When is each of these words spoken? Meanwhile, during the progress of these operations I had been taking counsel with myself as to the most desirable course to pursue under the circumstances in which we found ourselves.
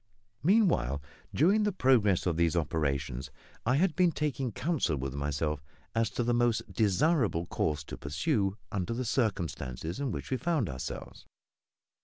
Meanwhile, 0.41 0.99
during 1.31 1.61
the 1.61 1.71
progress 1.71 2.25
of 2.25 2.35
these 2.35 2.55
operations 2.55 3.29
I 3.67 3.75
had 3.75 3.95
been 3.95 4.11
taking 4.11 4.51
counsel 4.51 4.95
with 4.97 5.13
myself 5.13 5.63
as 5.93 6.09
to 6.17 6.23
the 6.23 6.33
most 6.33 6.73
desirable 6.73 7.45
course 7.45 7.83
to 7.83 7.99
pursue 7.99 8.57
under 8.71 8.95
the 8.95 9.05
circumstances 9.05 9.99
in 9.99 10.11
which 10.11 10.31
we 10.31 10.37
found 10.37 10.71
ourselves. 10.71 11.27